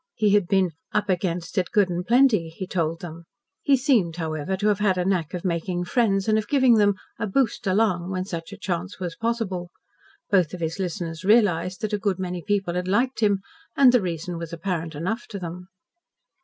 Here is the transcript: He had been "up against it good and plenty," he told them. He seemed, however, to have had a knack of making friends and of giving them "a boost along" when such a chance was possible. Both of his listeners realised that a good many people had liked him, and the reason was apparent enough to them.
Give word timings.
He 0.15 0.31
had 0.33 0.47
been 0.47 0.71
"up 0.93 1.09
against 1.09 1.59
it 1.59 1.69
good 1.71 1.87
and 1.87 2.03
plenty," 2.03 2.49
he 2.49 2.65
told 2.65 3.01
them. 3.01 3.25
He 3.61 3.77
seemed, 3.77 4.15
however, 4.15 4.57
to 4.57 4.65
have 4.69 4.79
had 4.79 4.97
a 4.97 5.05
knack 5.05 5.35
of 5.35 5.45
making 5.45 5.85
friends 5.85 6.27
and 6.27 6.39
of 6.39 6.47
giving 6.47 6.79
them 6.79 6.95
"a 7.19 7.27
boost 7.27 7.67
along" 7.67 8.09
when 8.09 8.25
such 8.25 8.51
a 8.51 8.57
chance 8.57 8.99
was 8.99 9.15
possible. 9.15 9.69
Both 10.31 10.55
of 10.55 10.59
his 10.59 10.79
listeners 10.79 11.23
realised 11.23 11.81
that 11.81 11.93
a 11.93 11.99
good 11.99 12.17
many 12.17 12.41
people 12.41 12.73
had 12.73 12.87
liked 12.87 13.19
him, 13.19 13.41
and 13.77 13.91
the 13.91 14.01
reason 14.01 14.39
was 14.39 14.51
apparent 14.51 14.95
enough 14.95 15.27
to 15.27 15.37
them. 15.37 15.67